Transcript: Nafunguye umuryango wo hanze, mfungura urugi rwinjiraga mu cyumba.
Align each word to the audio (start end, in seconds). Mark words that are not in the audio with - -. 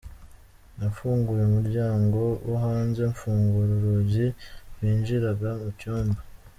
Nafunguye 0.77 1.41
umuryango 1.45 2.19
wo 2.47 2.55
hanze, 2.63 3.01
mfungura 3.13 3.71
urugi 3.77 4.27
rwinjiraga 4.73 5.49
mu 5.61 5.71
cyumba. 5.79 6.19